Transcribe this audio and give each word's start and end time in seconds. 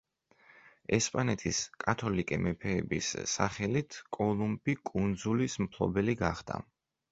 ესპანეთის 0.97 1.59
„კათოლიკე 1.83 2.39
მეფეების“ 2.47 3.11
სახელით 3.35 4.01
კოლუმბი 4.19 4.77
კუნძულის 4.93 5.61
მფლობელი 5.67 6.21
გახდა. 6.27 6.61